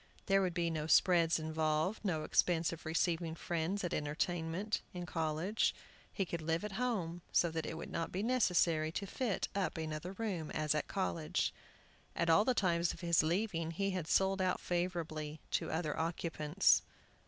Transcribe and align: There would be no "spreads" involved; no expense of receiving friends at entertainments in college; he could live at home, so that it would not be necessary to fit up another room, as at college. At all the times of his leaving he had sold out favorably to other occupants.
There 0.25 0.41
would 0.41 0.55
be 0.55 0.71
no 0.71 0.87
"spreads" 0.87 1.37
involved; 1.37 2.03
no 2.03 2.23
expense 2.23 2.73
of 2.73 2.87
receiving 2.87 3.35
friends 3.35 3.83
at 3.83 3.93
entertainments 3.93 4.81
in 4.95 5.05
college; 5.05 5.75
he 6.11 6.25
could 6.25 6.41
live 6.41 6.63
at 6.65 6.71
home, 6.71 7.21
so 7.31 7.51
that 7.51 7.67
it 7.67 7.77
would 7.77 7.91
not 7.91 8.11
be 8.11 8.23
necessary 8.23 8.91
to 8.93 9.05
fit 9.05 9.47
up 9.53 9.77
another 9.77 10.13
room, 10.13 10.49
as 10.55 10.73
at 10.73 10.87
college. 10.87 11.53
At 12.15 12.31
all 12.31 12.45
the 12.45 12.55
times 12.55 12.93
of 12.95 13.01
his 13.01 13.21
leaving 13.21 13.69
he 13.69 13.91
had 13.91 14.07
sold 14.07 14.41
out 14.41 14.59
favorably 14.59 15.39
to 15.51 15.69
other 15.69 15.95
occupants. 15.95 16.81